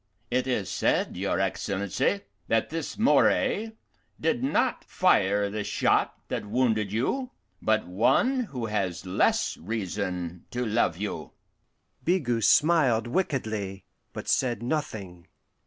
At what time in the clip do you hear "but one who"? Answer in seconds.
7.61-8.65